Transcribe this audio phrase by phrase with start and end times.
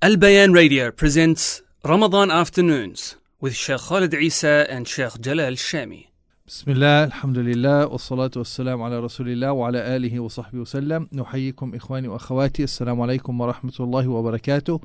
[0.00, 6.06] Al Bayan Radio presents Ramadan Afternoons with Sheikh Khalid Isa and Sheikh Jalal Shami.
[6.48, 11.08] بسم الله الحمد لله والصلاة والسلام على رسول الله وعلى آله وصحبه وسلم.
[11.12, 12.64] نحييكم إخواني وأخواتي.
[12.64, 14.80] السلام عليكم ورحمة الله وبركاته.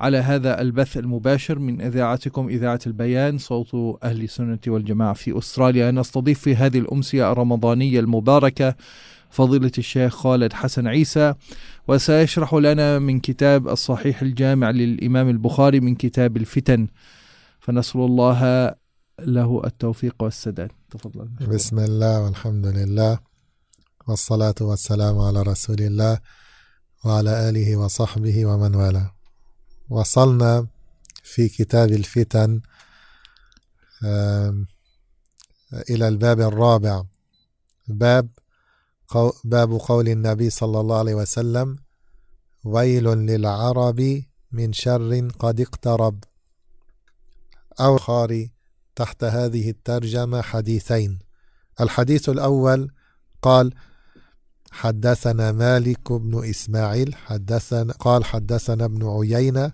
[0.00, 5.90] على هذا البث المباشر من إذاعتكم إذاعة البيان صوت أهل السنة والجماعة في أستراليا.
[5.90, 8.74] نستضيف في هذه الأمسية الرمضانية المباركة
[9.30, 11.34] فضيلة الشيخ خالد حسن عيسى
[11.88, 16.88] وسيشرح لنا من كتاب الصحيح الجامع للإمام البخاري من كتاب الفتن.
[17.60, 18.74] فنسأل الله
[19.20, 20.70] له التوفيق والسداد.
[20.90, 21.28] تفضل.
[21.48, 23.18] بسم الله والحمد لله
[24.08, 26.18] والصلاة والسلام على رسول الله
[27.04, 29.10] وعلى آله وصحبه ومن والاه.
[29.90, 30.66] وصلنا
[31.22, 32.60] في كتاب الفتن
[35.90, 37.02] إلى الباب الرابع
[37.88, 38.28] باب
[39.44, 41.78] باب قول النبي صلى الله عليه وسلم
[42.64, 46.24] ويل للعرب من شر قد اقترب.
[47.80, 48.52] أو خاري
[48.96, 51.18] تحت هذه الترجمة حديثين.
[51.80, 52.90] الحديث الأول
[53.42, 53.74] قال
[54.70, 59.72] حدثنا مالك بن إسماعيل حدثنا قال حدثنا ابن عيينة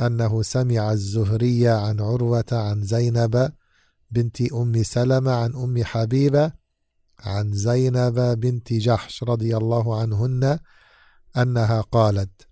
[0.00, 3.52] أنه سمع الزهري عن عروة عن زينب
[4.10, 6.63] بنت أم سلمة عن أم حبيبة
[7.24, 10.58] عن زينب بنت جحش رضي الله عنهن
[11.36, 12.46] أنها قالت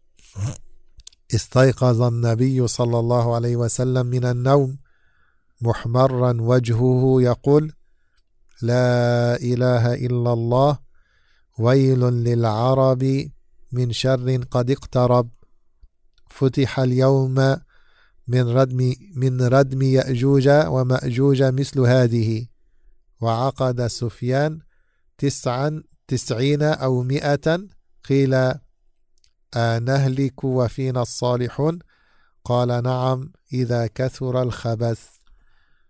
[1.35, 4.79] استيقظ النبي صلى الله عليه وسلم من النوم
[5.61, 7.73] محمرا وجهه يقول
[8.63, 10.79] لا إله إلا الله
[11.59, 13.31] ويل للعرب
[13.73, 15.29] من شر قد اقترب.
[16.29, 17.57] فتح اليوم
[18.29, 22.47] من ردم من ردم يأجوج ومأجوج مثل هذه.
[23.23, 24.61] وعقد سفيان
[25.19, 27.61] تسعا تسعين أو مئة
[28.09, 28.55] قيل
[29.57, 31.79] أنهلك وفينا الصالحون.
[32.45, 35.09] قال نعم إذا كثر الخبث.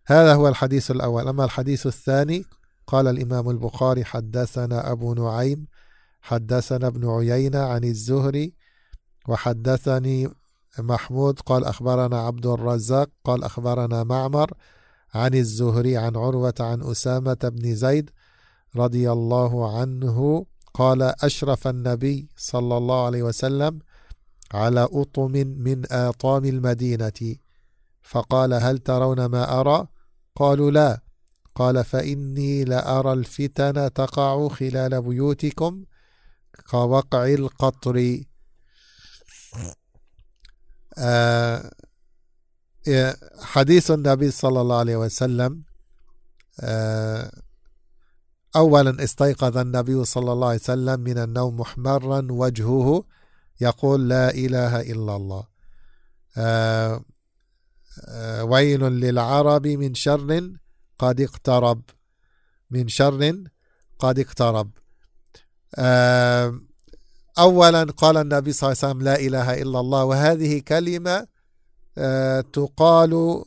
[0.07, 1.29] هذا هو الحديث الأول.
[1.29, 2.45] أما الحديث الثاني
[2.87, 5.67] قال الإمام البخاري حدثنا أبو نعيم
[6.21, 8.55] حدثنا ابن عيينة عن الزهري
[9.29, 10.29] وحدثني
[10.79, 11.41] محمود.
[11.41, 13.11] قال أخبرنا عبد الرزاق.
[13.25, 14.51] قال أخبرنا معمر
[15.15, 18.11] عن الزهري عن عروة عن أسامة بن زيد
[18.77, 23.79] رضي الله عنه قال أشرف النبي صلى الله عليه وسلم
[24.53, 27.37] على أطم من آطام المدينة.
[28.03, 29.87] فقال هل ترون ما أرى؟
[30.37, 31.03] قالوا لا.
[31.55, 35.85] قال فإني لأرى الفتن تقع خلال بيوتكم
[36.71, 38.21] كوقع القطر.
[40.99, 41.71] آه
[43.41, 45.63] حديث النبي صلى الله عليه وسلم
[46.61, 47.33] آه
[48.57, 53.05] أولا استيقظ النبي صلى الله عليه وسلم من النوم محمرا وجهه
[53.61, 55.45] يقول لا إله إلا الله.
[56.37, 57.05] آه
[58.09, 60.51] آه ويل للعرب من شر
[60.99, 61.83] قد اقترب
[62.71, 63.35] من شر
[63.99, 64.71] قد اقترب.
[67.39, 71.32] أولا قال النبي صلى الله عليه وسلم لا إله إلا الله وهذه كلمة
[72.53, 73.45] تقال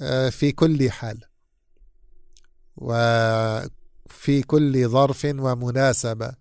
[0.00, 1.20] آه في كل حال.
[2.76, 6.34] وفي كل ظرف ومناسبة.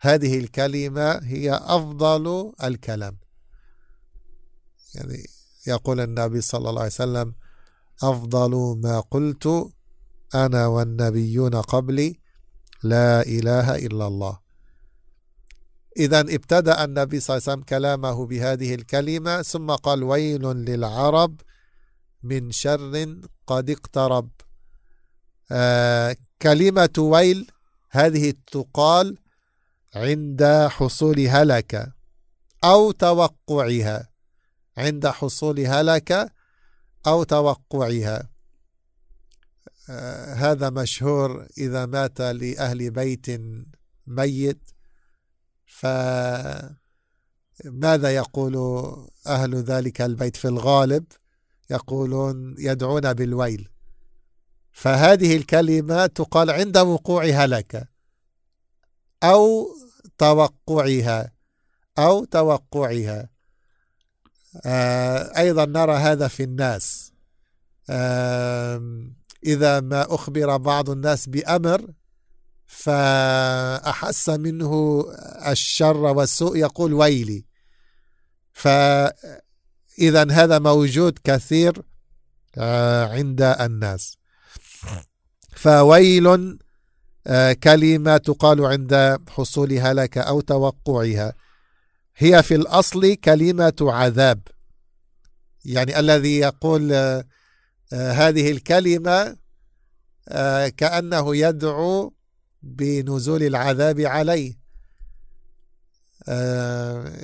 [0.00, 3.18] هذه الكلمة هي أفضل الكلام.
[4.94, 5.26] يعني
[5.66, 7.34] يقول النبي صلى الله عليه وسلم
[8.02, 9.72] أفضل ما قلت
[10.34, 12.20] أنا والنبيون قبلي
[12.82, 14.45] لا إله إلا الله.
[15.98, 21.40] إذا ابتدأ النبي صلى الله عليه وسلم كلامه بهذه الكلمة ثم قال ويل للعرب
[22.22, 24.30] من شر قد اقترب.
[25.52, 27.50] آه كلمة ويل
[27.90, 29.18] هذه تقال
[29.94, 31.92] عند حصول هلكة
[32.64, 34.08] أو توقعها.
[34.76, 36.30] عند حصول هلكة
[37.06, 38.28] أو توقعها.
[39.90, 43.26] آه هذا مشهور إذا مات لأهل بيت
[44.06, 44.75] ميت.
[45.66, 46.76] فماذا
[48.14, 48.56] يقول
[49.26, 51.04] أهل ذلك البيت في الغالب؟
[51.70, 53.68] يقولون يدعون بالويل.
[54.72, 57.86] فهذه الكلمة تقال عند وقوع هلكة
[59.22, 59.68] أو
[60.18, 61.32] توقعها
[61.98, 63.28] أو توقعها.
[65.36, 67.12] أيضا نرى هذا في الناس.
[69.46, 71.90] إذا ما أخبر بعض الناس بأمر
[72.66, 75.04] فأحس منه
[75.46, 77.44] الشر والسوء يقول ويلي.
[78.52, 79.12] فإذا
[80.30, 81.82] هذا موجود كثير
[83.08, 84.16] عند الناس.
[85.56, 86.58] فويل
[87.62, 91.32] كلمة تقال عند حصول هلكة أو توقعها.
[92.16, 94.40] هي في الأصل كلمة عذاب.
[95.66, 97.24] يعني الذي يقول آه،
[97.92, 99.36] آه، هذه الكلمة
[100.28, 102.14] آه، كأنه يدعو
[102.66, 104.58] بنزول العذاب عليه.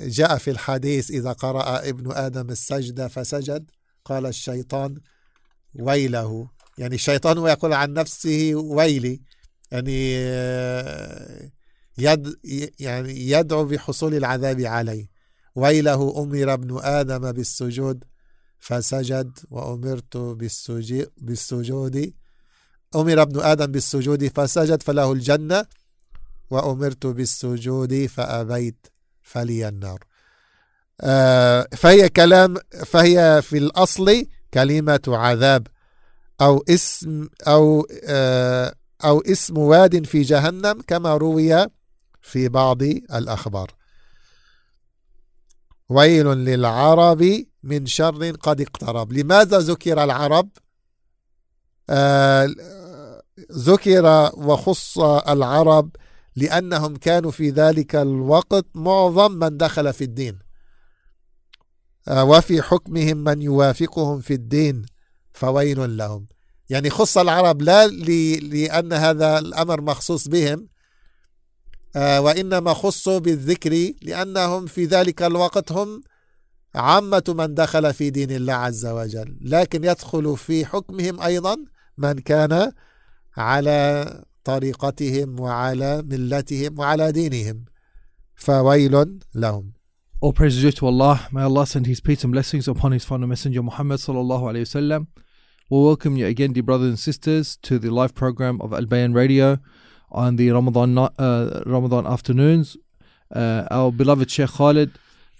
[0.07, 3.71] جاء في الحديث إذا قرأ ابن آدم السجدة فسجد.
[4.05, 4.97] قال الشيطان
[5.75, 6.49] ويله.
[6.77, 9.21] يعني الشيطان يقول عن نفسه ويلي.
[9.71, 10.13] يعني
[11.97, 12.35] يد
[12.79, 15.09] يعني يدعو بحصول العذاب عليه.
[15.55, 18.03] ويله أمر ابن آدم بالسجود
[18.59, 20.17] فسجد وأمرت
[21.17, 22.13] بالسجود
[22.95, 25.65] أمر ابن آدم بالسجود فسجد فله الجنة
[26.49, 28.87] وأمرت بالسجود فأبيت
[29.21, 29.99] فلي النار.
[31.01, 35.67] آه، فهي كلام فهي في الأصل كلمة عذاب
[36.41, 41.67] أو اسم أو آه، أو اسم واد في جهنم كما روي
[42.21, 42.81] في بعض
[43.13, 43.71] الأخبار.
[45.89, 49.13] ويل للعرب من شر قد اقترب.
[49.13, 50.49] لماذا ذكر العرب؟
[51.89, 52.53] آه
[53.51, 55.89] ذكر وخص العرب
[56.35, 60.39] لأنهم كانوا في ذلك الوقت معظم من دخل في الدين.
[62.07, 64.85] آه وفي حكمهم من يوافقهم في الدين
[65.33, 66.27] فويل لهم.
[66.69, 70.67] يعني خص العرب لا لأن هذا الأمر مخصوص بهم
[71.95, 76.03] آه، وإنما خصوا بالذكر لأنهم في ذلك الوقت هم
[76.75, 79.37] عامة من دخل في دين الله عز وجل.
[79.41, 81.57] لكن يدخل في حكمهم أيضا
[81.97, 82.71] من كان
[83.37, 87.65] على طريقتهم وعلى ملتهم وعلى دينهم
[88.35, 89.71] فويل لهم
[90.21, 91.27] All praise due to Allah.
[91.33, 95.07] May Allah send His peace and blessings upon His final messenger Muhammad sallallahu alayhi wasallam.
[95.69, 99.13] We welcome you again, dear brothers and sisters, to the live program of Al Bayan
[99.13, 99.59] Radio.
[100.13, 102.77] on the Ramadan uh, Ramadan afternoons.
[103.33, 104.91] Uh, our beloved Sheikh Khalid,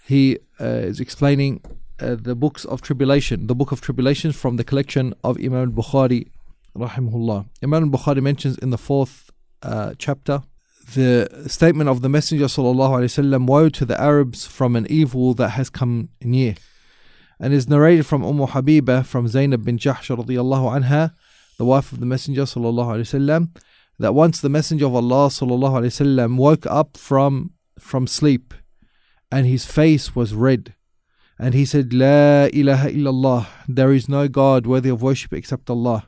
[0.04, 1.62] he uh, is explaining
[2.00, 6.28] uh, the books of tribulation, the book of tribulations from the collection of Imam al-Bukhari,
[6.75, 7.47] rahimahullah.
[7.63, 9.29] Imam al-Bukhari mentions in the fourth
[9.63, 10.43] uh, chapter
[10.95, 15.33] the statement of the Messenger sallallahu alaihi wasallam, "Woe to the Arabs from an evil
[15.35, 16.55] that has come near,"
[17.39, 21.13] and is narrated from Umm Habiba from Zainab bin Jahsh radiyallahu anha,
[21.57, 23.49] the wife of the Messenger sallallahu alaihi wasallam
[23.99, 28.53] that once the Messenger of Allah وسلم, woke up from from sleep
[29.31, 30.73] and his face was red
[31.37, 36.07] and he said La ilaha illallah there is no God worthy of worship except Allah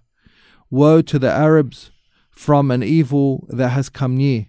[0.70, 1.90] woe to the Arabs
[2.30, 4.46] from an evil that has come near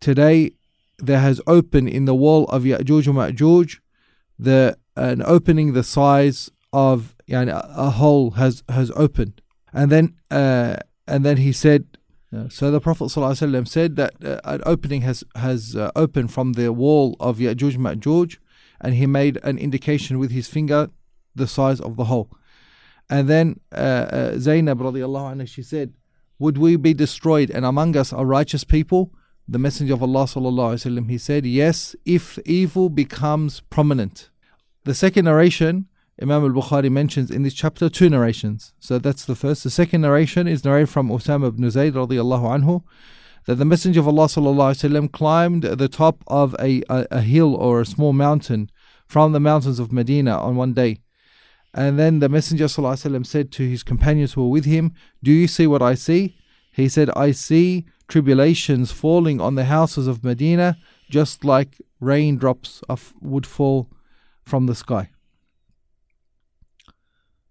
[0.00, 0.52] today
[0.98, 3.78] there has opened in the wall of Ya'juj and Ma'juj
[4.38, 9.40] the an opening the size of yani, a hole has has opened
[9.72, 11.98] and then uh, and then he said
[12.50, 16.72] so the Prophet ﷺ said that uh, an opening has has uh, opened from the
[16.72, 18.36] wall of Ya'juj Ma'juj,
[18.82, 20.90] and he made an indication with his finger
[21.34, 22.30] the size of the hole.
[23.10, 25.94] And then uh, uh, Zainab radiallahu anha, she said,
[26.38, 29.12] Would we be destroyed and among us are righteous people?
[29.46, 34.28] The Messenger of Allah sallallahu he said, Yes, if evil becomes prominent.
[34.84, 35.86] The second narration
[36.20, 38.72] Imam al Bukhari mentions in this chapter two narrations.
[38.80, 39.62] So that's the first.
[39.62, 42.82] The second narration is narrated from Usama ibn Zayd radiallahu anhu
[43.46, 47.80] that the Messenger of Allah alaihi climbed the top of a, a, a hill or
[47.80, 48.68] a small mountain
[49.06, 50.98] from the mountains of Medina on one day.
[51.78, 55.68] And then the Messenger said to his companions who were with him, Do you see
[55.68, 56.36] what I see?
[56.72, 60.76] He said, I see tribulations falling on the houses of Medina,
[61.08, 63.88] just like raindrops of, would fall
[64.42, 65.10] from the sky.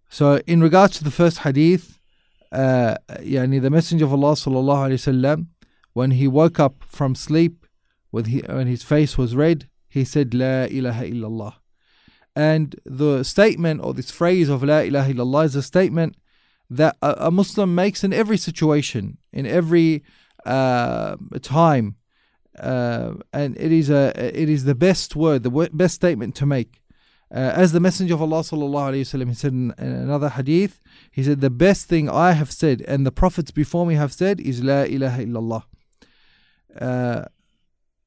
[0.09, 1.97] So, in regards to the first hadith,
[2.51, 5.47] uh, yani the Messenger of Allah sallallahu
[5.93, 7.65] when he woke up from sleep,
[8.11, 11.53] when, he, when his face was red, he said, "La ilaha illallah."
[12.37, 16.15] And the statement or this phrase of La ilaha illallah is a statement
[16.69, 20.03] that a, a Muslim makes in every situation, in every
[20.45, 21.95] uh, time.
[22.59, 26.83] Uh, and it is a it is the best word, the best statement to make.
[27.33, 30.79] Uh, as the Messenger of Allah wasallam he said in, in, another hadith,
[31.09, 34.39] he said, "The best thing I have said and the prophets before me have said
[34.39, 35.63] is La ilaha illallah."
[36.79, 37.25] Uh,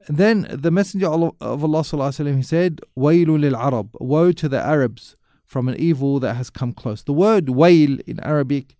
[0.09, 5.17] then the Messenger of Allah wasallam he said, "Wailu lil Arab, woe to the Arabs
[5.45, 8.77] from an evil that has come close." The word "wail" in Arabic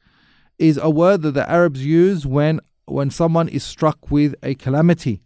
[0.59, 5.23] is a word that the Arabs use when when someone is struck with a calamity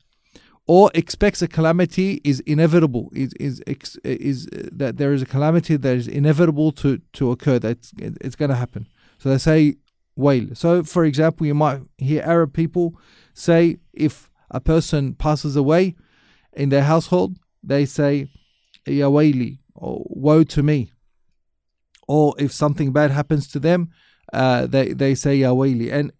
[0.66, 3.62] or expects a calamity is inevitable is is
[4.04, 8.50] is that there is a calamity that is inevitable to to occur that's it's going
[8.50, 8.86] to happen.
[9.18, 9.76] So they say
[10.16, 12.94] wail so for example you might hear arab people
[13.32, 15.96] say if a person passes away
[16.52, 18.28] in their household they say,
[18.86, 20.92] Yawaili, or woe to me.
[22.06, 23.90] Or if something bad happens to them,
[24.32, 25.90] uh, they, they say Yawaili.
[25.92, 26.12] And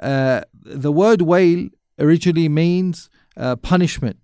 [0.00, 4.18] uh, the word wail originally means uh, punishment.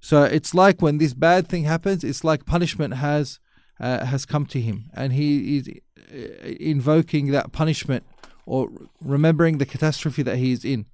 [0.00, 3.38] So it's like when this bad thing happens, it's like punishment has
[3.78, 5.68] uh, has come to him, and he is
[6.12, 8.04] uh, invoking that punishment
[8.44, 8.68] or
[9.00, 10.84] remembering the catastrophe that he is in.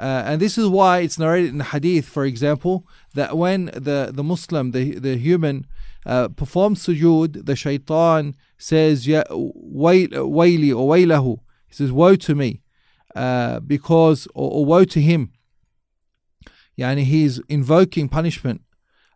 [0.00, 4.10] Uh, and this is why it's narrated in the hadith, for example, that when the,
[4.10, 5.66] the Muslim, the, the human,
[6.06, 11.40] uh, performs sujood, the shaitan says, Ya wayli or waylahu.
[11.66, 12.62] He says, Woe to me,
[13.14, 15.32] uh, because, or, or, woe to him.
[16.78, 18.62] Yani he's invoking punishment.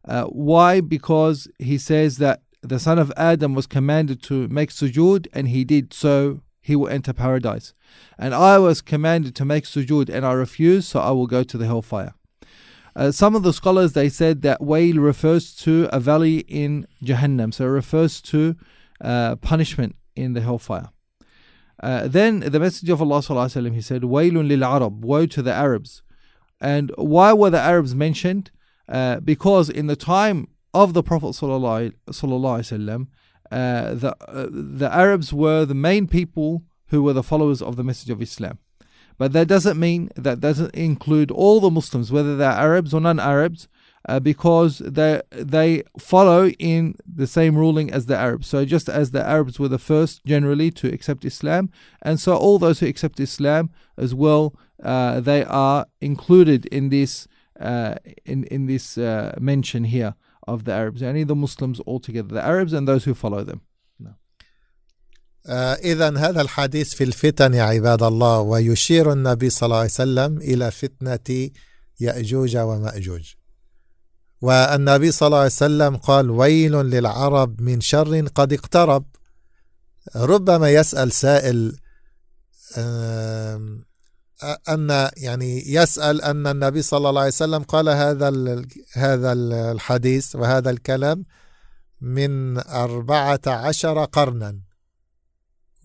[0.04, 0.82] Uh, why?
[0.82, 5.64] Because he says that the son of Adam was commanded to make sujood and he
[5.64, 7.73] did so he will enter paradise
[8.17, 11.57] and I was commanded to make sujood and I refused so I will go to
[11.57, 12.13] the hellfire
[12.95, 17.53] uh, some of the scholars they said that wail refers to a valley in Jahannam
[17.53, 18.55] so it refers to
[19.01, 20.89] uh, punishment in the hellfire
[21.81, 25.53] uh, then the message of Allah وسلم, he said wailun lil arab woe to the
[25.53, 26.03] Arabs
[26.59, 28.51] and why were the Arabs mentioned
[28.89, 33.07] uh, because in the time of the Prophet sallallahu
[33.54, 37.84] uh, the uh, the Arabs were the main people who were the followers of the
[37.84, 38.58] message of Islam.
[39.16, 43.68] But that doesn't mean that doesn't include all the Muslims, whether they're Arabs or non-Arabs,
[44.08, 48.48] uh, because they they follow in the same ruling as the Arabs.
[48.48, 51.70] So just as the Arabs were the first generally to accept Islam,
[52.02, 57.28] and so all those who accept Islam as well, uh, they are included in this
[57.60, 57.94] uh,
[58.24, 60.14] in in this uh, mention here
[60.46, 63.60] of the Arabs, any the Muslims altogether, the Arabs and those who follow them.
[65.46, 70.38] آه إذا هذا الحديث في الفتن يا عباد الله ويشير النبي صلى الله عليه وسلم
[70.38, 71.50] إلى فتنة
[72.00, 73.34] يأجوج ومأجوج.
[74.42, 79.04] والنبي صلى الله عليه وسلم قال ويل للعرب من شر قد اقترب.
[80.16, 81.76] ربما يسأل سائل
[84.68, 88.62] أن يعني يسأل أن النبي صلى الله عليه وسلم قال هذا
[88.92, 91.24] هذا الحديث وهذا الكلام
[92.00, 94.58] من أربعة عشر قرنا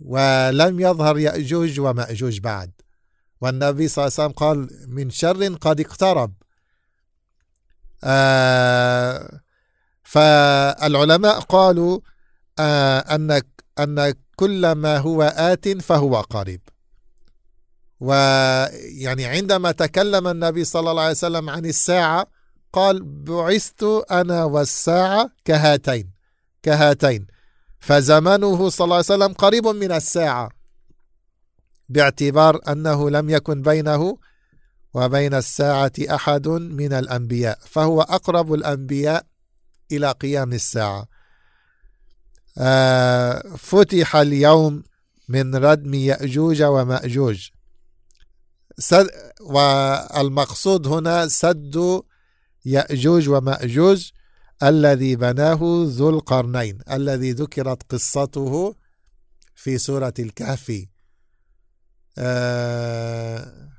[0.02, 2.72] ولم يظهر يأجوج ومأجوج بعد.
[3.42, 6.34] والنبي صلى الله عليه وسلم قال من شر قد اقترب.
[8.04, 9.40] آه
[10.04, 12.00] فالعلماء قالوا
[12.60, 13.42] آه أن
[13.80, 16.62] أن كل ما هو آت فهو قريب.
[18.00, 22.28] ويعني عندما تكلم النبي صلى الله عليه وسلم عن الساعة
[22.74, 26.12] قال بعثت أنا والساعة كهاتين
[26.64, 27.28] كهاتين.
[27.80, 30.50] فزمنه صلى الله عليه وسلم قريب من الساعة
[31.90, 34.18] باعتبار أنه لم يكن بينه
[34.94, 39.26] وبين الساعة أحد من الأنبياء فهو أقرب الأنبياء
[39.92, 41.06] إلى قيام الساعة.
[42.58, 44.84] آه فتح اليوم
[45.30, 47.50] من ردم يأجوج ومأجوج.
[48.80, 49.10] سد
[49.42, 52.02] والمقصود هنا سد
[52.66, 54.12] يأجوج ومأجوج
[54.64, 58.76] الذي بناه ذو القرنين الذي ذكرت قصته
[59.56, 60.86] في سورة الكهف.
[62.18, 63.70] آه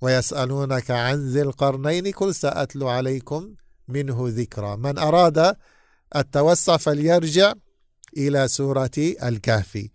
[0.00, 3.54] ويسألونك عن ذي القرنين قل سأتلو عليكم
[3.88, 4.76] منه ذكرى.
[4.76, 5.56] من أراد
[6.16, 7.52] التوسع فليرجع
[8.16, 9.88] إلى سورة الكهف.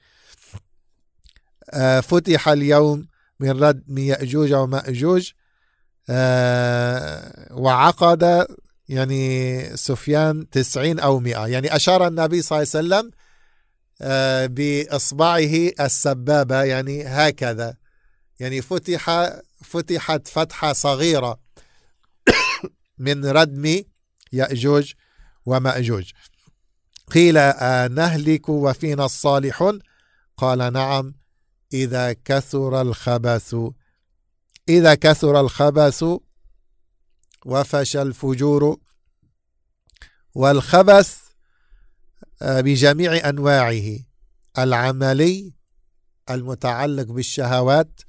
[1.69, 3.11] آه فتح اليوم
[3.41, 5.31] من ردم يأجوج ومأجوج
[6.10, 8.48] آه وعقد
[8.89, 11.48] يعني سفيان تسعين أو مئة.
[11.48, 13.12] يعني أشار النبي صلى الله عليه وسلم
[14.01, 17.75] آه بإصبعه السبابة يعني هكذا.
[18.39, 19.29] يعني فتح
[19.63, 21.39] فتحت فتحة صغيرة
[22.98, 23.83] من ردم
[24.33, 24.93] يأجوج
[25.45, 26.12] ومأجوج.
[27.12, 29.79] قيل آه نهلك وفينا الصالحون؟
[30.38, 31.20] قال نعم.
[31.73, 33.55] إذا كثر الخبث.
[34.69, 36.05] إذا كثر الخبث
[37.45, 38.77] وفشى الفجور.
[40.33, 41.17] والخبث
[42.41, 43.99] آه، بجميع أنواعه
[44.57, 45.53] العملي
[46.29, 48.01] المتعلق بالشهوات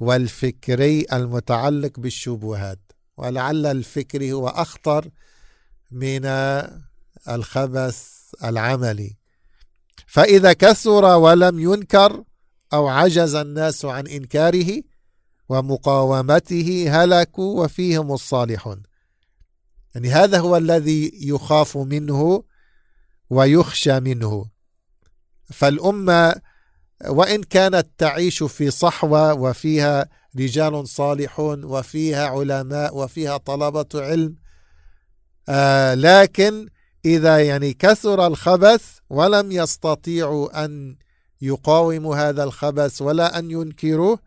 [0.00, 2.92] والفكري المتعلق بالشبهات.
[3.16, 5.10] ولعل الفكري هو أخطر
[5.90, 6.20] من
[7.28, 8.08] الخبث
[8.44, 9.16] العملي.
[10.06, 12.24] فإذا كثر ولم ينكر
[12.72, 14.82] أو عجز الناس عن إنكاره
[15.48, 18.82] ومقاومته هلكوا وفيهم الصالحون.
[19.94, 22.44] يعني هذا هو الذي يخاف منه
[23.30, 24.50] ويخشى منه.
[25.52, 26.34] فالأمة
[27.06, 30.08] وإن كانت تعيش في صحوة وفيها
[30.38, 34.34] رجال صالحون وفيها علماء وفيها طلبة علم
[35.48, 36.68] آه لكن
[37.04, 40.96] إذا يعني كثر الخبث ولم يستطيعوا أن
[41.40, 44.18] يقاوموا هذا الخبث ولا أن ينكروه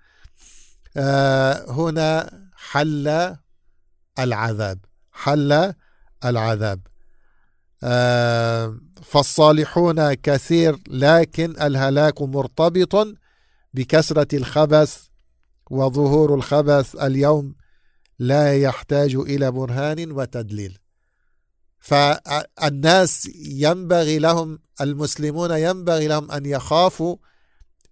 [0.98, 3.36] آه هنا حل
[4.20, 4.80] العذاب
[5.12, 5.74] حل
[6.25, 6.80] العذاب.
[7.84, 13.08] آه فالصالحون كثير لكن الهلاك مرتبط
[13.74, 15.03] بكثرة الخبث
[15.72, 17.56] وظهور الخبث اليوم
[18.20, 20.80] لا يحتاج إلى برهان وتدليل.
[21.81, 27.17] فالناس ينبغي لهم المسلمون ينبغي لهم أن يخافوا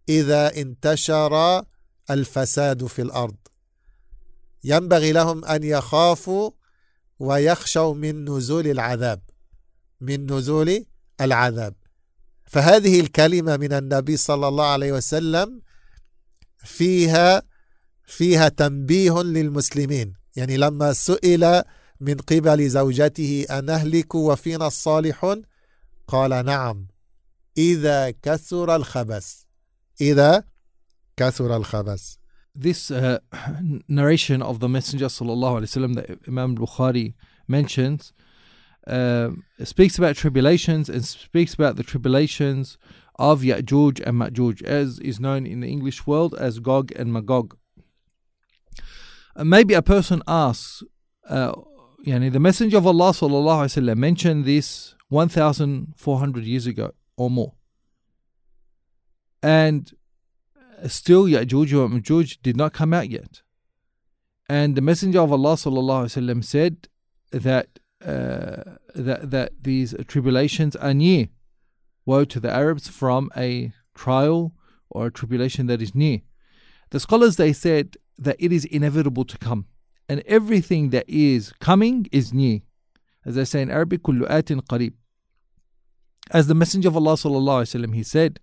[0.10, 1.64] إذا انتشر
[2.10, 3.36] الفساد في الأرض.
[4.64, 6.52] ينبغي لهم أن يخافوا
[7.20, 9.22] ويخشوا من نزول العذاب
[10.02, 10.86] من نزول
[11.22, 11.76] العذاب.
[12.46, 15.62] فهذه الكلمة من النبي صلى الله عليه وسلم
[16.58, 17.42] فيها
[18.06, 20.14] فيها تنبيه للمسلمين.
[20.36, 21.64] يعني لما سئل
[22.01, 25.43] من قبل زوجته أنهلك وفينا الصالحون
[26.09, 26.87] قال نعم
[27.59, 29.43] إذا كثر الخبث
[30.01, 30.45] إذا
[31.17, 32.17] كثر الخبث
[32.57, 33.19] This uh,
[33.89, 37.15] narration of the Messenger sallallahu alaihi wasallam that Imam Bukhari
[37.49, 38.13] mentions
[38.87, 39.31] uh,
[39.65, 42.79] speaks about tribulations and speaks about the tribulations
[43.17, 47.57] of Ya'juj and Ma'juj, as is known in the English world as Gog and Magog.
[49.35, 50.83] And maybe a person asks,
[51.29, 51.53] uh,
[52.06, 57.54] yani the Messenger of Allah sallallahu alaihi wasallam mentioned this 1,400 years ago or more,
[59.42, 59.92] and
[60.88, 63.42] still Ya'juj and Ma'juj did not come out yet.
[64.48, 66.88] And the Messenger of Allah sallallahu alaihi wasallam said
[67.32, 71.28] that uh, that that these tribulations are near.
[72.06, 74.54] Woe to the Arabs from a trial
[74.90, 76.22] or a tribulation that is near.
[76.90, 79.66] The scholars they said that it is inevitable to come,
[80.10, 82.60] and everything that is coming is near.
[83.26, 84.94] As they say in Arabic, kullu atin qarib.
[86.32, 88.40] As the Messenger of Allah sallallahu alaihi he said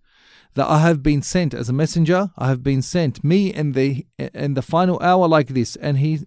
[0.54, 2.30] that I have been sent as a messenger.
[2.38, 6.20] I have been sent me in the in the final hour like this, and he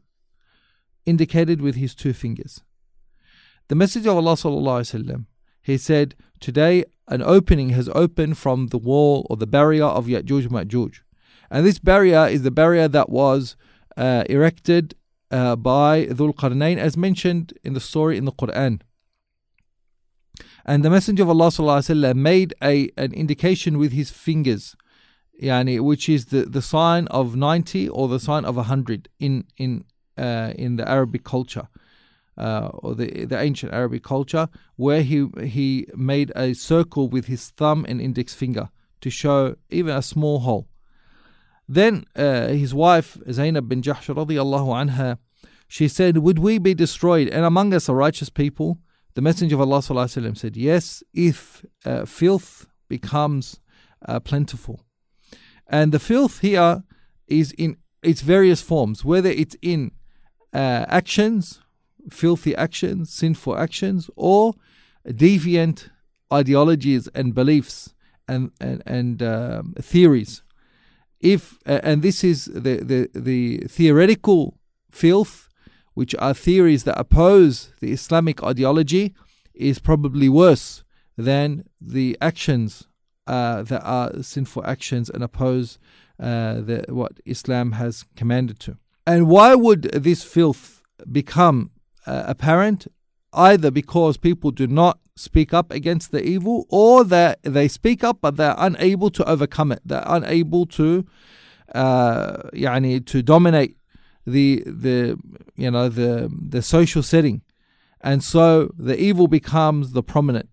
[1.05, 2.61] indicated with his two fingers.
[3.69, 5.25] The Messenger of Allah sallallahu alaihi
[5.61, 10.47] he said, Today an opening has opened from the wall or the barrier of Ya'juj
[10.47, 10.99] Ma'juj.
[11.51, 13.55] And this barrier is the barrier that was
[13.97, 14.95] uh, erected
[15.30, 18.80] uh, by Dhul Qarnayn, as mentioned in the story in the Quran.
[20.64, 24.76] And the Messenger of Allah وسلم, made a, an indication with his fingers,
[25.42, 29.84] yani, which is the, the sign of 90 or the sign of 100 in, in,
[30.16, 31.68] uh, in the Arabic culture.
[32.36, 37.50] Uh, or the the ancient Arabic culture, where he he made a circle with his
[37.50, 40.66] thumb and index finger to show even a small hole.
[41.68, 45.18] Then uh, his wife Zainab bin Jahsh radiallahu anha,
[45.68, 47.28] she said, "Would we be destroyed?
[47.28, 48.78] And among us are righteous people."
[49.14, 53.60] The Messenger of Allah وسلم, said, "Yes, if uh, filth becomes
[54.06, 54.80] uh, plentiful."
[55.66, 56.84] And the filth here
[57.26, 59.92] is in its various forms, whether it's in
[60.52, 61.60] uh, actions
[62.10, 64.54] filthy actions, sinful actions, or
[65.06, 65.90] deviant
[66.32, 67.94] ideologies and beliefs
[68.28, 70.42] and and, and um, theories.
[71.19, 74.57] If and this is the, the the theoretical
[74.89, 75.49] filth,
[75.93, 79.13] which are theories that oppose the Islamic ideology,
[79.53, 80.83] is probably worse
[81.17, 82.87] than the actions
[83.27, 85.77] uh, that are sinful actions and oppose
[86.19, 88.77] uh, the, what Islam has commanded to.
[89.05, 91.71] And why would this filth become
[92.05, 92.87] uh, apparent
[93.33, 98.18] either because people do not speak up against the evil or that they speak up
[98.20, 101.06] but they're unable to overcome it they're unable to
[101.74, 103.76] uh, يعني, to dominate
[104.26, 105.16] the the
[105.56, 107.42] you know the the social setting
[108.00, 110.48] and so the evil becomes the prominent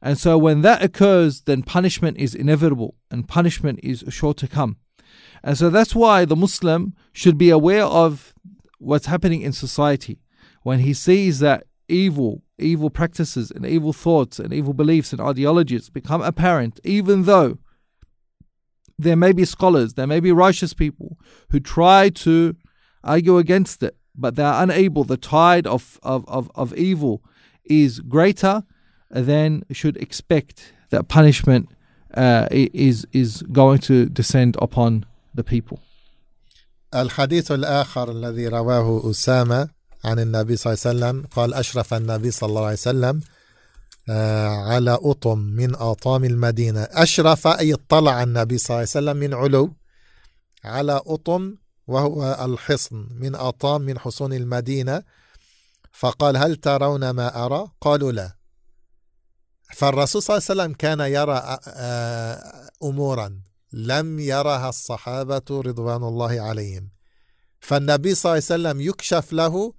[0.00, 4.76] and so when that occurs then punishment is inevitable and punishment is sure to come
[5.42, 8.32] and so that's why the muslim should be aware of
[8.78, 10.20] what's happening in society
[10.62, 15.90] when he sees that evil, evil practices and evil thoughts and evil beliefs and ideologies
[15.90, 17.58] become apparent, even though
[18.98, 21.10] there may be scholars, there may be righteous people
[21.50, 22.54] who try to
[23.02, 25.04] argue against it, but they are unable.
[25.04, 27.22] The tide of, of, of, of evil
[27.64, 28.64] is greater,
[29.10, 31.64] then should expect that punishment
[32.14, 35.80] uh, is, is going to descend upon the people.
[36.94, 39.68] الحديث الآخر الذي رواه أسامة
[40.05, 43.21] عن النبي صلى الله عليه وسلم قال أشرف النبي صلى الله عليه وسلم
[44.09, 46.81] آه، على أطم من أطام المدينة.
[46.81, 49.73] أشرف أي اطلع النبي صلى الله عليه وسلم من علو
[50.63, 51.55] على أطم
[51.87, 55.03] وهو الحصن من أطام من حصون المدينة.
[55.91, 58.35] فقال هل ترون ما أرى؟ قالوا لا.
[59.73, 63.41] فالرسول صلى الله عليه وسلم كان يرى آه، أمورا
[63.73, 66.89] لم يرها الصحابة رضوان الله عليهم.
[67.59, 69.73] فالنبي صلى الله عليه وسلم يكشف له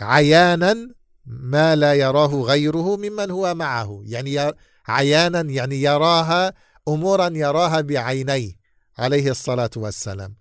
[0.00, 0.94] عيانا
[1.26, 4.02] ما لا يراه غيره ممن هو معه.
[4.04, 4.52] يعني
[4.88, 6.54] عيانا يعني يراها
[6.88, 8.52] أمورا يراها بعينيه
[8.98, 10.34] عليه الصلاة والسلام.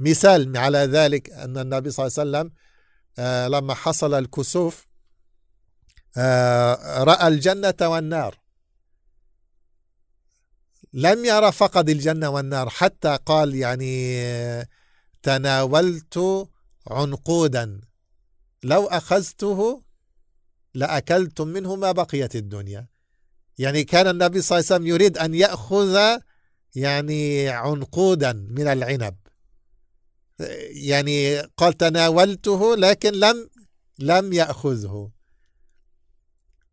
[0.00, 2.52] مثال على ذلك أن النبي صلى الله عليه وسلم
[3.18, 4.86] آه، لما حصل الكسوف
[6.16, 8.38] آه، رأى الجنة والنار.
[10.92, 14.16] لم يرى فقط الجنة والنار حتى قال يعني
[15.22, 16.48] تناولت
[16.86, 17.80] عنقودا.
[18.62, 19.82] لو أخذته
[20.74, 22.86] لاكلتم منه ما بقيت الدنيا.
[23.58, 26.18] يعني كان النبي صلى الله عليه وسلم يريد أن يأخذ
[26.74, 29.16] يعني عنقودا من العنب.
[30.68, 33.50] يعني قال تناولته لكن لم
[33.98, 35.10] لم يأخذه.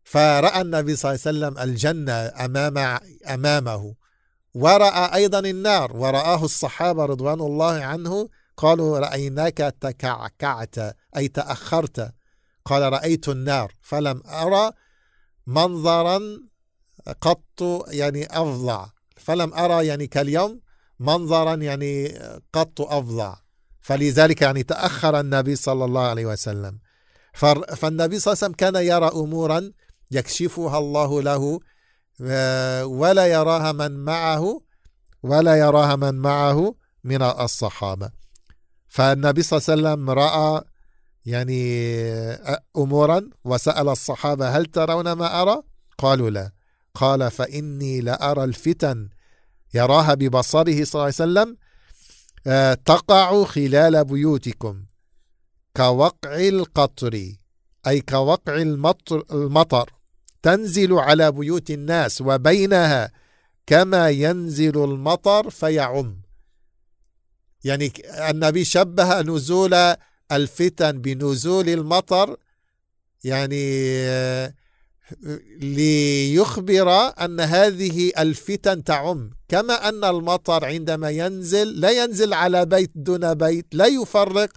[0.04, 2.12] فرأى النبي صلى الله عليه وسلم الجنة
[2.44, 3.94] أمام أمامه.
[4.54, 5.96] ورأى أيضا النار.
[5.96, 10.76] ورآه الصحابة رضوان الله عنه قالوا رأيناك تكعكعت.
[11.16, 12.14] أي تأخرت.
[12.64, 13.74] قال رأيت النار.
[13.82, 14.72] فلم أرى
[15.46, 16.20] منظرا
[17.20, 18.86] قط يعني أفظع.
[19.16, 20.60] فلم أرى يعني كاليوم
[21.00, 22.18] منظرا يعني
[22.52, 23.36] قط أفظع.
[23.80, 26.78] فلذلك يعني تأخر النبي صلى الله عليه وسلم.
[27.34, 29.72] فالنبي صلى الله عليه وسلم كان يرى أمورا
[30.10, 31.60] يكشفها الله له
[32.22, 34.60] آه، ولا يراها من معه
[35.22, 38.10] ولا يراها من معه من الصحابة.
[38.88, 40.62] فالنبي صلى الله عليه وسلم رأى
[41.26, 41.92] يعني
[42.76, 45.62] أمورا وسأل الصحابة هل ترون ما أرى؟
[45.98, 46.52] قالوا لا.
[46.94, 49.08] قال فإني لأرى الفتن
[49.74, 51.56] يراها ببصره صلى الله عليه وسلم
[52.84, 54.84] تقع خلال بيوتكم
[55.76, 57.32] كوقع القطر
[57.86, 58.56] أي كوقع
[59.32, 59.90] المطر
[60.42, 63.12] تنزل على بيوت الناس وبينها
[63.66, 66.20] كما ينزل المطر فيعم.
[67.64, 67.92] يعني
[68.30, 69.94] النبي شبه نزول
[70.32, 72.36] الفتن بنزول المطر
[73.24, 74.54] يعني آه،
[75.60, 76.90] ليخبر
[77.24, 79.30] أن هذه الفتن تعم.
[79.48, 84.50] كما أن المطر عندما ينزل لا ينزل على بيت دون بيت لا يفرق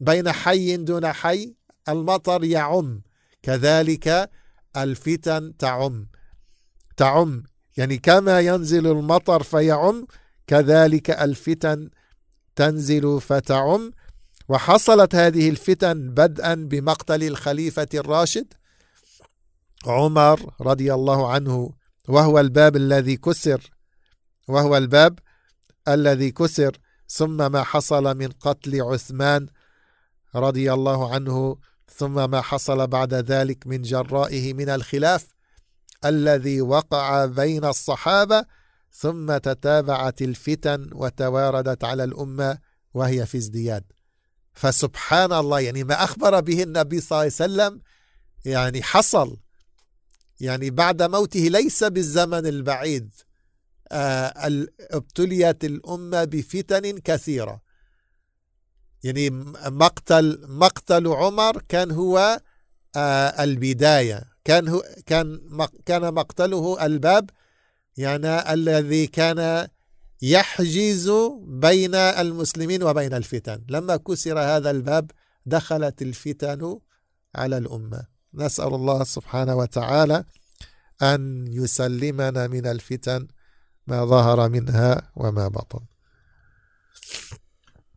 [0.00, 1.54] بين حي دون حي
[1.88, 3.02] المطر يعم.
[3.42, 4.30] كذلك
[4.76, 6.06] الفتن تعم.
[6.96, 7.42] تعم.
[7.76, 10.06] يعني كما ينزل المطر فيعم
[10.46, 11.90] كذلك الفتن
[12.56, 13.92] تنزل فتعم.
[14.48, 18.54] وحصلت هذه الفتن بدءا بمقتل الخليفة الراشد
[19.86, 21.72] عمر رضي الله عنه
[22.08, 23.70] وهو الباب الذي كسر
[24.48, 25.18] وهو الباب
[25.88, 29.46] الذي كسر ثم ما حصل من قتل عثمان
[30.34, 31.56] رضي الله عنه
[31.96, 35.26] ثم ما حصل بعد ذلك من جرائه من الخلاف
[36.04, 38.44] الذي وقع بين الصحابة
[38.92, 42.58] ثم تتابعت الفتن وتواردت على الأمة
[42.94, 43.84] وهي في ازدياد.
[44.58, 47.80] فسبحان الله يعني ما أخبر به النبي صلى الله عليه وسلم
[48.44, 49.36] يعني حصل.
[50.40, 53.14] يعني بعد موته ليس بالزمن البعيد.
[53.92, 57.60] آه، ابتليت الأمة بفتن كثيرة.
[59.02, 59.30] يعني
[59.66, 62.40] مقتل مقتل عمر كان هو
[62.96, 64.24] آه، البداية.
[64.44, 65.40] كان هو كان
[65.86, 67.30] كان مقتله الباب
[67.96, 69.68] يعني الذي كان
[70.22, 71.10] يحجز
[71.42, 73.64] بين المسلمين وبين الفتن.
[73.68, 75.10] لما كسر هذا الباب
[75.46, 76.78] دخلت الفتن
[77.34, 78.06] على الأمة.
[78.34, 80.24] نسأل الله سبحانه وتعالى
[81.02, 83.28] أن يسلمنا من الفتن
[83.86, 85.80] ما ظهر منها وما بطن.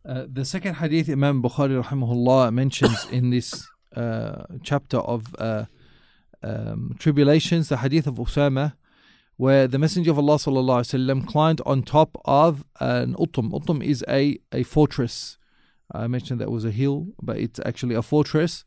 [0.04, 5.64] Uh, the second hadith Imam Bukhari rahimahullah mentions in this uh, chapter of uh,
[6.42, 8.72] um, tribulations, the hadith of Usama,
[9.42, 13.50] where the Messenger of Allah wasallam climbed on top of an utum.
[13.50, 15.36] Utum is a, a fortress.
[15.90, 18.64] I mentioned that was a hill, but it's actually a fortress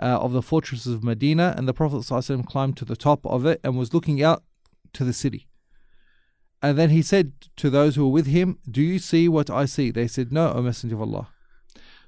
[0.00, 3.44] uh, of the fortresses of Medina, and the Prophet ﷺ climbed to the top of
[3.44, 4.42] it and was looking out
[4.94, 5.46] to the city.
[6.62, 9.66] And then he said to those who were with him, Do you see what I
[9.66, 9.90] see?
[9.90, 11.28] They said, No, O Messenger of Allah.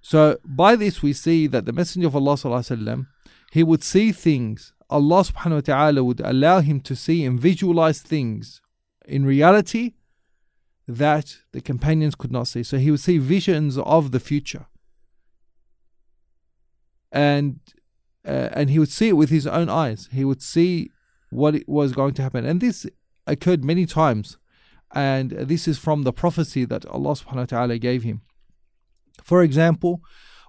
[0.00, 3.08] So by this we see that the Messenger of Allah ﷺ,
[3.52, 4.72] he would see things.
[4.88, 8.60] Allah subhanahu wa ta'ala would allow him to see and visualize things
[9.06, 9.94] in reality
[10.86, 12.62] that the companions could not see.
[12.62, 14.66] So he would see visions of the future.
[17.10, 17.60] And
[18.26, 20.08] uh, and he would see it with his own eyes.
[20.12, 20.90] He would see
[21.30, 22.86] what was going to happen, and this
[23.26, 24.38] occurred many times.
[24.94, 28.22] And this is from the prophecy that Allah Subhanahu wa Taala gave him.
[29.22, 30.00] For example,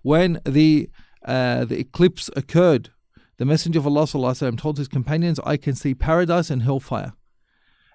[0.01, 0.89] when the
[1.25, 2.89] uh, the eclipse occurred
[3.38, 7.12] the Messenger of Allah وسلم, told his companions, I can see paradise and hellfire.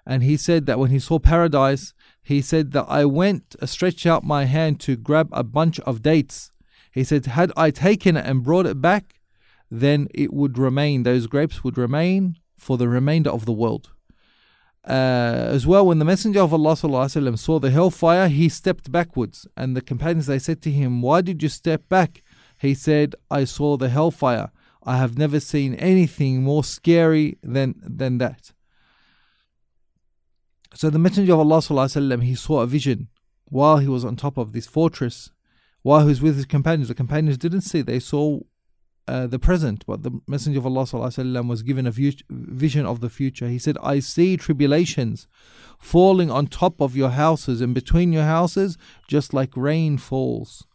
[0.04, 4.06] And he said that when he saw paradise, he said that I went, uh, stretched
[4.06, 6.50] out my hand to grab a bunch of dates.
[6.92, 9.20] He said, had I taken it and brought it back,
[9.70, 13.90] then it would remain, those grapes would remain for the remainder of the world.
[14.88, 19.46] Uh, as well, when the Messenger of Allah وسلم, saw the hellfire, he stepped backwards.
[19.56, 22.22] And the companions, they said to him, Why did you step back?
[22.56, 24.50] He said, I saw the hellfire.
[24.84, 28.52] I have never seen anything more scary than, than that.
[30.74, 33.08] So the Messenger of Allah وسلم, he saw a vision
[33.46, 35.30] while he was on top of this fortress,
[35.82, 36.88] while he was with his companions.
[36.88, 38.40] The companions didn't see, they saw
[39.08, 43.00] uh, the present, but the Messenger of Allah وسلم, was given a view, vision of
[43.00, 43.48] the future.
[43.48, 45.26] He said, I see tribulations
[45.78, 48.76] falling on top of your houses and between your houses,
[49.08, 50.66] just like rain falls.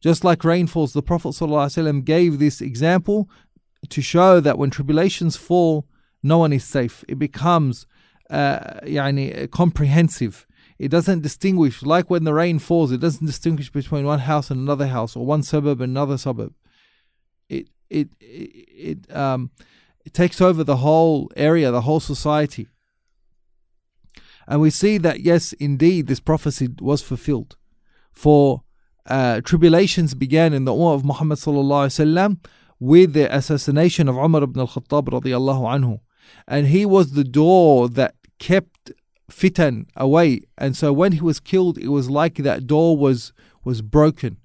[0.00, 3.30] Just like rain falls, the Prophet ﷺ gave this example
[3.88, 5.86] to show that when tribulations fall,
[6.22, 7.04] no one is safe.
[7.08, 7.86] It becomes
[8.30, 10.46] uh, يعني, comprehensive.
[10.78, 14.58] It doesn't distinguish, like when the rain falls, it doesn't distinguish between one house and
[14.58, 16.54] another house or one suburb and another suburb.
[17.48, 19.50] It it it, it um
[20.04, 22.66] it takes over the whole area, the whole society.
[24.48, 27.56] And we see that yes, indeed, this prophecy was fulfilled.
[28.10, 28.62] For
[29.07, 32.39] uh, tribulations began in the Ummah of Muhammad sallallahu
[32.79, 35.99] with the assassination of Umar ibn al-Khattab radiallahu anhu.
[36.47, 38.91] And he was the door that kept
[39.31, 40.41] fitan away.
[40.57, 44.37] And so when he was killed, it was like that door was was broken.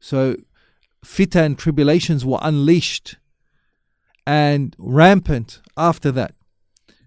[0.00, 0.36] So
[1.04, 3.16] fitan tribulations were unleashed
[4.26, 6.34] and rampant after that.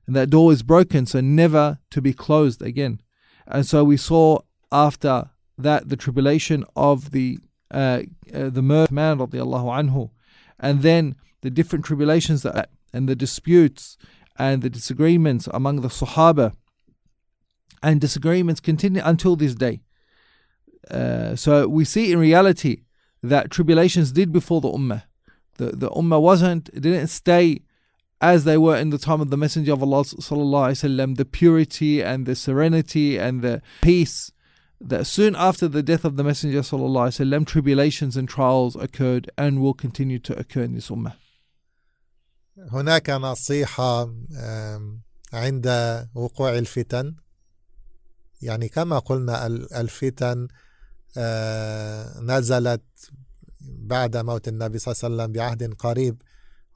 [0.05, 3.01] And that door is broken, so never to be closed again.
[3.45, 4.39] And so we saw
[4.71, 7.39] after that the tribulation of the
[7.71, 10.11] uh, uh, the murder man radiallahu anhu,
[10.59, 13.97] and then the different tribulations that and the disputes
[14.37, 16.53] and the disagreements among the Sahaba,
[17.83, 19.81] and disagreements continue until this day.
[20.89, 22.83] Uh, so we see in reality
[23.21, 25.03] that tribulations did before the ummah.
[25.55, 27.61] The the ummah wasn't didn't stay
[28.21, 31.17] as they were in the time of the Messenger of Allah sallallahu alaihi wasallam.
[31.17, 34.31] The purity and the serenity and the peace
[34.79, 39.73] That soon after the death of the Messenger وسلم, tribulations and trials occurred and will
[39.73, 41.15] continue to occur in this Ummah.
[42.71, 44.13] هناك نصيحة
[45.33, 45.67] عند
[46.15, 47.15] وقوع الفتن.
[48.41, 50.47] يعني كما قلنا الفتن
[52.21, 52.83] نزلت
[53.61, 56.21] بعد موت النبي صلى الله عليه وسلم بعهد قريب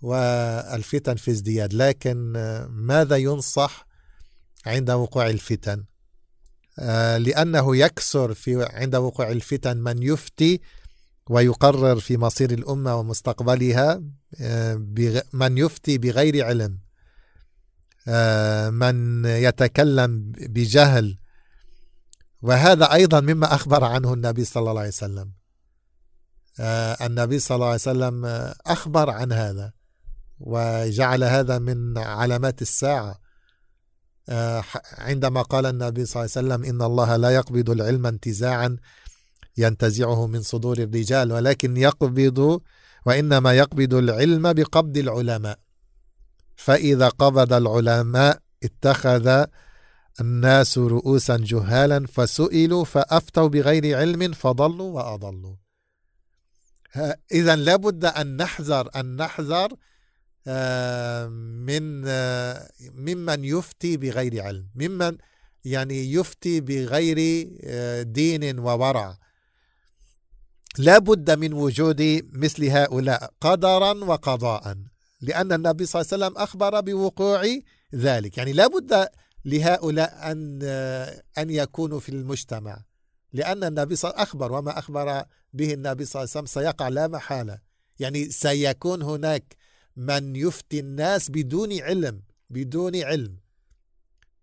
[0.02, 1.74] والفتن في ازدياد.
[1.74, 2.34] لكن
[2.70, 3.88] ماذا ينصح
[4.66, 5.84] عند وقوع الفتن؟
[7.18, 10.62] لأنه يكثر في عند وقوع الفتن من يفتي
[11.30, 14.02] ويقرر في مصير الأمة ومستقبلها
[15.34, 16.80] من يفتي بغير علم.
[18.74, 21.18] من يتكلم بجهل.
[22.42, 25.32] وهذا أيضا مما أخبر عنه النبي صلى الله عليه وسلم.
[27.02, 28.26] النبي صلى الله عليه وسلم
[28.66, 29.74] أخبر عن هذا
[30.40, 33.21] وجعل هذا من علامات الساعة.
[34.98, 38.78] عندما قال النبي صلى الله عليه وسلم إن الله لا يقبض العلم انتزاعا
[39.58, 42.62] ينتزعه من صدور الرجال ولكن يقبض
[43.06, 45.60] وإنما يقبض العلم بقبض العلماء.
[46.56, 49.46] فإذا قبض العلماء اتخذ
[50.22, 55.56] الناس رؤوسا جهالا فسئلوا فأفتوا بغير علم فضلوا وأضلوا.
[57.32, 59.74] إذا لابد أن نحذر أن نحذر
[61.68, 62.02] من
[62.96, 65.18] ممن يفتي بغير علم ممن
[65.66, 67.48] يعني يفتي بغير
[68.04, 69.18] دين وورع.
[70.78, 72.02] لا بد من وجود
[72.34, 74.78] مثل هؤلاء قدرا وقضاء
[75.22, 77.46] لأن النبي صلى الله عليه وسلم أخبر بوقوع
[77.96, 78.38] ذلك.
[78.38, 79.08] يعني لا بد
[79.46, 80.60] لهؤلاء أن
[81.38, 82.84] أن يكونوا في المجتمع
[83.34, 85.24] لأن النبي صلى الله عليه وسلم أخبر وما أخبر
[85.54, 87.60] به النبي صلى الله عليه وسلم سيقع لا محالة.
[88.00, 89.56] يعني سيكون هناك
[90.02, 93.38] من يفتي الناس بدون علم بدون علم.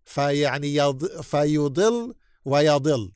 [0.05, 1.07] فيعني يض...
[1.23, 3.13] فيضل ويضل.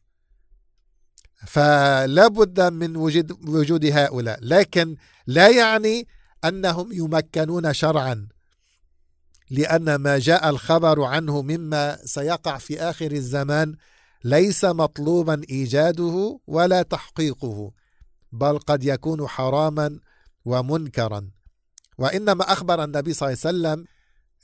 [1.47, 4.39] فلا بد من وجود وجود هؤلاء.
[4.43, 6.09] لكن لا يعني
[6.45, 8.29] أنهم يمكنون شرعا
[9.51, 13.77] لأن ما جاء الخبر عنه مما سيقع في آخر الزمان
[14.25, 17.73] ليس مطلوبا إيجاده ولا تحقيقه
[18.33, 20.01] بل قد يكون حراما
[20.45, 21.31] ومنكرا.
[22.03, 23.85] وإنما أخبر النبي صلى الله عليه وسلم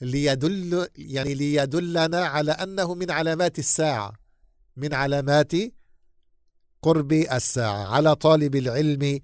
[0.00, 4.12] ليدل يعني ليدلنا على أنه من علامات الساعة
[4.76, 5.52] من علامات
[6.82, 9.20] قرب الساعة على طالب العلم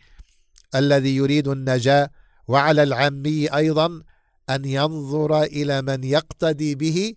[0.75, 2.11] الذي يريد النجاة
[2.49, 4.03] وعلى العامي أيضا
[4.51, 7.15] أن ينظر إلى من يقتدي به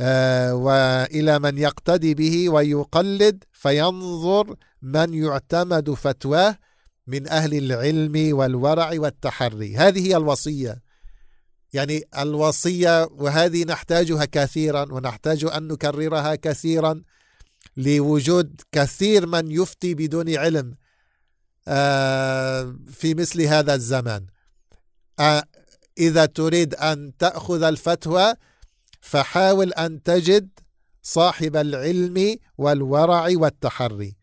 [0.00, 6.58] آه، وإلى من يقتدي به ويقلد فينظر من يعتمد فتواه
[7.06, 9.76] من أهل العلم والورع والتحري.
[9.76, 10.82] هذه هي الوصية.
[11.72, 17.02] يعني الوصية وهذه نحتاجها كثيرا ونحتاج أن نكررها كثيرا
[17.76, 20.74] لوجود كثير من يفتي بدون علم
[21.68, 24.26] آه، في مثل هذا الزمان.
[25.20, 25.44] آه،
[25.98, 28.34] إذا تريد أن تأخذ الفتوى
[29.00, 30.48] فحاول أن تجد
[31.02, 34.21] صاحب العلم والورع والتحري.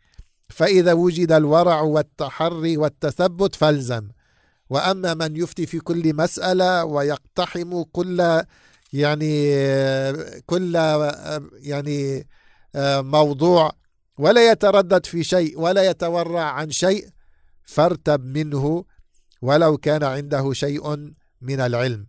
[0.49, 4.09] فإذا وجد الورع والتحري والتثبت فالزم.
[4.69, 8.41] وأما من يفتي في كل مسألة ويقتحم كل
[8.93, 9.55] يعني
[10.45, 10.75] كل
[11.53, 12.27] يعني
[13.01, 13.71] موضوع
[14.17, 17.09] ولا يتردد في شيء ولا يتورع عن شيء
[17.63, 18.85] فارتب منه
[19.41, 20.95] ولو كان عنده شيء
[21.41, 22.05] من العلم.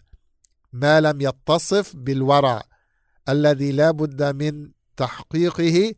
[0.72, 2.62] ما لم يتصف بالورع
[3.29, 5.94] الذي لا بد من تحقيقه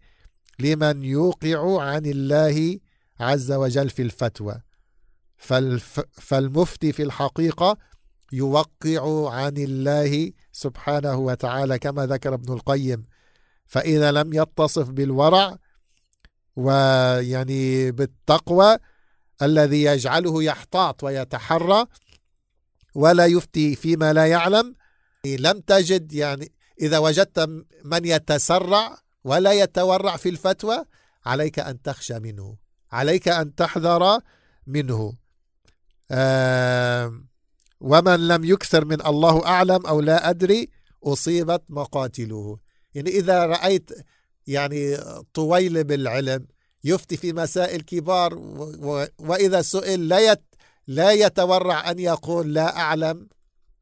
[0.58, 2.78] لمن يوقع عن الله
[3.20, 4.62] عز وجل في الفتوى.
[5.36, 7.76] فالف فالمفتي في الحقيقة
[8.32, 13.02] يوقع عن الله سبحانه وتعالى كما ذكر ابن القيم.
[13.66, 15.56] فإذا لم يتصف بالورع
[16.56, 18.78] ويعني بالتقوى
[19.42, 21.86] الذي يجعله يحتاط ويتحرى
[22.94, 24.74] ولا يفتي فيما لا يعلم
[25.24, 27.38] لم تجد يعني إذا وجدت
[27.84, 30.84] من يتسرع ولا يتورع في الفتوى
[31.26, 32.56] عليك أن تخشى منه.
[32.92, 34.20] عليك أن تحذر
[34.66, 35.16] منه.
[37.80, 40.70] ومن لم يكثر من الله أعلم أو لا أدري
[41.04, 42.58] أصيبت مقاتله.
[42.94, 43.90] يعني إذا رأيت
[44.46, 44.98] يعني
[45.34, 46.46] طويل بالعلم
[46.84, 48.34] يفتي في مسائل كبار
[49.18, 50.42] وإذا سئل لا يت
[50.86, 53.28] لا يتورع أن يقول لا أعلم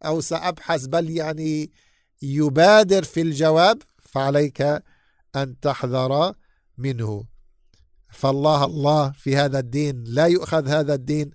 [0.04, 1.70] أو سأبحث بل يعني
[2.22, 4.82] يبادر في الجواب فعليك
[5.35, 6.33] أن تحذر
[6.77, 7.25] منه
[8.09, 11.31] فالله الله في هذا الدين لا يؤخذ هذا الدين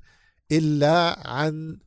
[0.53, 1.79] إلا عن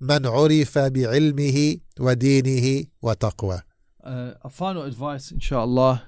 [0.00, 3.62] من عرف بعلمه ودينه وتقوى
[4.02, 6.02] uh, a final advice inshallah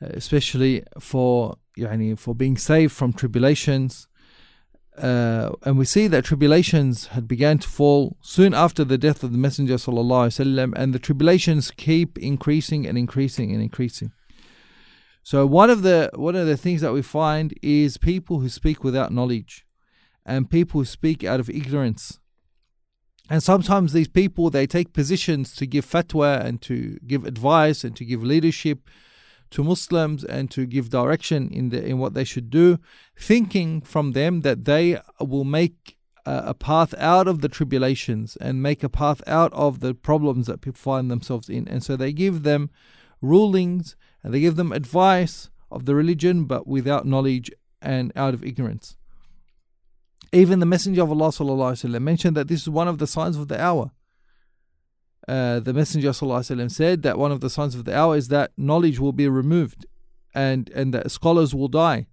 [0.00, 4.08] especially for يعني for being saved from tribulations
[4.96, 9.32] uh, and we see that tribulations had began to fall soon after the death of
[9.32, 14.12] the Messenger وسلم, and the tribulations keep increasing and increasing and increasing.
[15.29, 18.83] So one of the one of the things that we find is people who speak
[18.83, 19.63] without knowledge,
[20.25, 22.19] and people who speak out of ignorance.
[23.29, 27.95] And sometimes these people they take positions to give fatwa and to give advice and
[27.97, 28.89] to give leadership
[29.51, 32.79] to Muslims and to give direction in the in what they should do,
[33.15, 38.63] thinking from them that they will make a, a path out of the tribulations and
[38.63, 41.67] make a path out of the problems that people find themselves in.
[41.67, 42.71] And so they give them
[43.21, 47.50] rulings and they give them advice of the religion, but without knowledge
[47.82, 48.96] and out of ignorance.
[50.32, 53.48] Even the Messenger of Allah وسلم, mentioned that this is one of the signs of
[53.48, 53.92] the hour.
[55.28, 58.52] Uh, the Messenger وسلم, said that one of the signs of the hour is that
[58.56, 59.86] knowledge will be removed
[60.34, 62.06] and, and that scholars will die.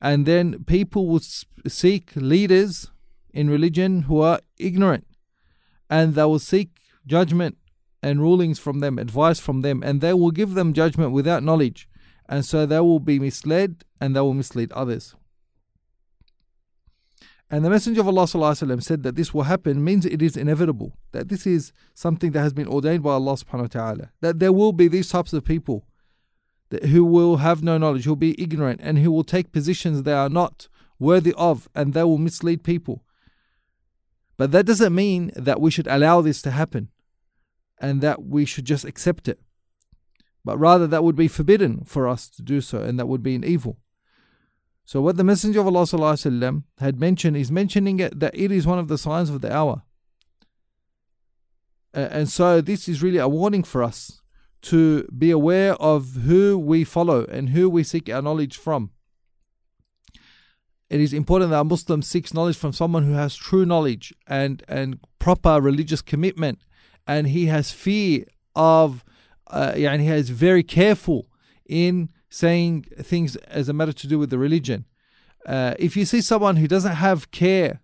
[0.00, 2.90] And then people will seek leaders
[3.32, 5.06] in religion who are ignorant
[5.88, 6.70] and they will seek
[7.06, 7.56] judgment
[8.02, 11.88] and rulings from them, advice from them, and they will give them judgment without knowledge.
[12.28, 15.14] And so they will be misled and they will mislead others.
[17.48, 20.96] And the Messenger of Allah وسلم, said that this will happen means it is inevitable,
[21.12, 24.10] that this is something that has been ordained by Allah subhanahu wa ta'ala.
[24.20, 25.86] That there will be these types of people
[26.70, 30.02] that, who will have no knowledge, who will be ignorant, and who will take positions
[30.02, 30.66] they are not
[30.98, 33.04] worthy of, and they will mislead people.
[34.36, 36.88] But that doesn't mean that we should allow this to happen
[37.80, 39.40] and that we should just accept it.
[40.44, 43.34] But rather, that would be forbidden for us to do so, and that would be
[43.34, 43.78] an evil.
[44.84, 48.66] So what the Messenger of Allah وسلم, had mentioned is mentioning it that it is
[48.66, 49.82] one of the signs of the hour.
[51.92, 54.22] Uh, and so this is really a warning for us
[54.62, 58.90] to be aware of who we follow and who we seek our knowledge from.
[60.88, 64.62] It is important that a Muslim seeks knowledge from someone who has true knowledge and,
[64.68, 66.60] and proper religious commitment,
[67.07, 68.25] and he has fear
[68.55, 69.03] of,
[69.47, 71.27] uh, and he is very careful
[71.65, 74.85] in saying things as a matter to do with the religion.
[75.45, 77.81] Uh, if you see someone who doesn't have care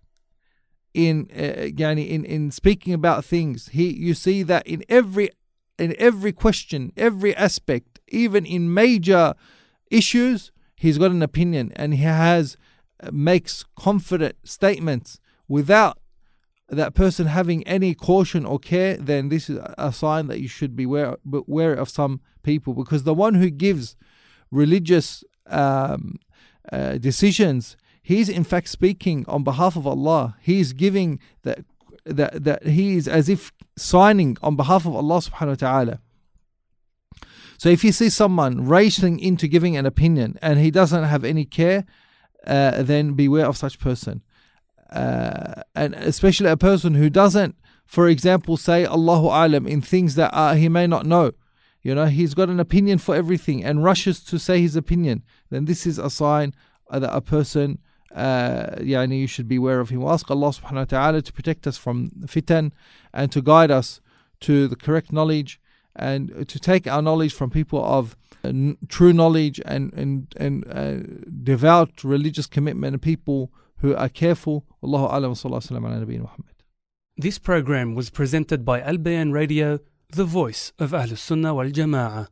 [0.94, 5.30] in uh, in in speaking about things, he you see that in every
[5.78, 9.34] in every question, every aspect, even in major
[9.90, 12.56] issues, he's got an opinion and he has
[13.02, 15.98] uh, makes confident statements without
[16.68, 20.76] that person having any caution or care, then this is a sign that you should
[20.76, 23.96] be wary of some people because the one who gives
[24.50, 26.18] religious um,
[26.70, 30.36] uh, decisions, he's in fact speaking on behalf of Allah.
[30.40, 31.64] He's giving that
[32.04, 36.00] that that he is as if signing on behalf of Allah subhanahu wa ta'ala.
[37.58, 41.44] So if you see someone racing into giving an opinion and he doesn't have any
[41.44, 41.84] care,
[42.46, 44.22] uh, then beware of such person.
[44.90, 50.30] Uh, and especially a person who doesn't, for example, say Allahu Alam in things that
[50.34, 51.32] uh, he may not know.
[51.82, 55.22] You know, he's got an opinion for everything and rushes to say his opinion.
[55.50, 56.54] Then this is a sign
[56.90, 57.78] that a person,
[58.14, 60.00] uh, yani you should be aware of him.
[60.00, 62.72] We'll ask Allah subhanahu wa ta'ala to protect us from fitan
[63.12, 64.00] and to guide us
[64.40, 65.60] to the correct knowledge
[65.94, 68.52] and to take our knowledge from people of uh,
[68.88, 70.98] true knowledge and and and uh,
[71.42, 74.64] devout religious commitment and people who are careful.
[74.82, 76.54] Allahu alam sallallahu alaihi Muhammad.
[77.16, 82.28] This program was presented by Al Bayan Radio, the voice of Ahlus Sunnah wal Jama'ah.